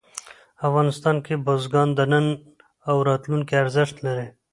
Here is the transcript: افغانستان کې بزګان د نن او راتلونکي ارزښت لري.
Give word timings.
افغانستان 0.67 1.15
کې 1.25 1.33
بزګان 1.45 1.89
د 1.95 1.99
نن 2.11 2.25
او 2.89 2.95
راتلونکي 3.09 3.53
ارزښت 3.63 3.95
لري. 4.05 4.27